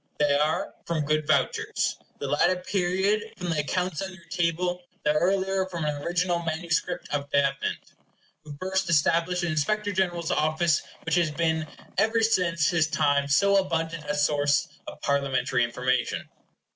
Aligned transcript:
They 0.17 0.33
are 0.33 0.73
from 0.87 1.05
good 1.05 1.27
vouchers; 1.27 1.95
the 2.17 2.25
latter 2.25 2.55
period 2.55 3.35
from 3.37 3.51
the 3.51 3.59
accounts 3.59 4.01
on 4.01 4.11
your 4.11 4.25
table, 4.31 4.81
the 5.03 5.13
earlier 5.13 5.67
from 5.67 5.85
an 5.85 6.01
original 6.01 6.41
manuscript 6.41 7.07
of 7.13 7.29
Davenant, 7.29 7.93
who 8.43 8.57
first 8.59 8.89
established 8.89 9.41
the 9.43 9.47
Inspector 9.49 9.91
General's 9.91 10.31
office, 10.31 10.81
which 11.03 11.13
has 11.13 11.29
been 11.29 11.67
ever 11.99 12.23
since 12.23 12.67
his 12.69 12.87
time 12.87 13.27
so 13.27 13.57
abundant 13.57 14.03
a 14.09 14.15
source 14.15 14.69
of 14.87 14.99
Parliamentary 15.01 15.63
information. 15.63 16.27